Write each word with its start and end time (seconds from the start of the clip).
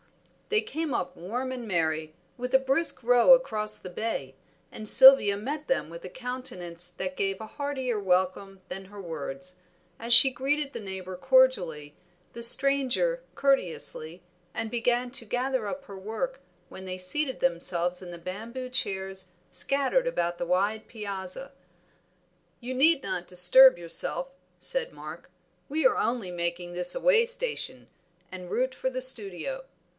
They 0.49 0.61
came 0.61 0.93
up 0.93 1.15
warm 1.15 1.51
and 1.53 1.65
merry, 1.65 2.13
with 2.35 2.53
a 2.53 2.59
brisk 2.59 3.03
row 3.03 3.35
across 3.35 3.77
the 3.77 3.89
bay, 3.89 4.35
and 4.71 4.89
Sylvia 4.89 5.37
met 5.37 5.67
them 5.67 5.89
with 5.89 6.03
a 6.03 6.09
countenance 6.09 6.89
that 6.89 7.15
gave 7.15 7.39
a 7.39 7.45
heartier 7.45 7.99
welcome 7.99 8.61
than 8.67 8.85
her 8.85 8.99
words, 8.99 9.57
as 9.99 10.11
she 10.11 10.29
greeted 10.31 10.73
the 10.73 10.81
neighbor 10.81 11.15
cordially, 11.15 11.95
the 12.33 12.43
stranger 12.43 13.23
courteously, 13.35 14.23
and 14.55 14.71
began 14.71 15.11
to 15.11 15.23
gather 15.23 15.67
up 15.67 15.85
her 15.85 15.97
work 15.97 16.41
when 16.67 16.83
they 16.83 16.97
seated 16.97 17.39
themselves 17.39 18.01
in 18.01 18.11
the 18.11 18.17
bamboo 18.17 18.69
chairs 18.69 19.27
scattered 19.51 20.07
about 20.07 20.39
the 20.39 20.47
wide 20.47 20.87
piazza. 20.87 21.53
"You 22.59 22.73
need 22.73 23.03
not 23.03 23.27
disturb 23.27 23.77
yourself," 23.77 24.29
said 24.59 24.91
Mark, 24.93 25.29
"we 25.69 25.85
are 25.85 25.95
only 25.95 26.31
making 26.31 26.73
this 26.73 26.93
a 26.95 26.99
way 26.99 27.25
station, 27.25 27.87
en 28.33 28.49
route 28.49 28.73
for 28.75 28.89
the 28.89 28.99
studio. 29.01 29.65